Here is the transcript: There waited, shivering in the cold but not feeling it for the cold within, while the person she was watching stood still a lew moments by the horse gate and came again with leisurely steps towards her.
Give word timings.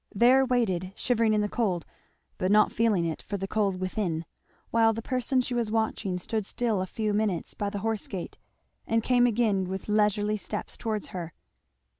There 0.15 0.43
waited, 0.43 0.93
shivering 0.95 1.35
in 1.35 1.41
the 1.41 1.47
cold 1.47 1.85
but 2.39 2.49
not 2.49 2.71
feeling 2.71 3.05
it 3.05 3.21
for 3.21 3.37
the 3.37 3.47
cold 3.47 3.79
within, 3.79 4.25
while 4.71 4.93
the 4.93 5.01
person 5.03 5.41
she 5.41 5.53
was 5.53 5.69
watching 5.69 6.17
stood 6.17 6.43
still 6.43 6.81
a 6.81 6.87
lew 6.97 7.13
moments 7.13 7.53
by 7.53 7.69
the 7.69 7.77
horse 7.85 8.07
gate 8.07 8.39
and 8.87 9.03
came 9.03 9.27
again 9.27 9.65
with 9.69 9.87
leisurely 9.87 10.37
steps 10.37 10.75
towards 10.75 11.09
her. 11.09 11.33